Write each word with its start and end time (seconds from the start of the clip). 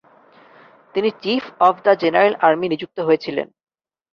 তিনি 0.95 1.09
chief 1.23 1.43
of 1.59 1.75
the 1.83 1.93
general 2.01 2.33
army 2.47 2.67
নিযুক্ত 2.69 2.97
হয়েছিলেন। 2.99 3.47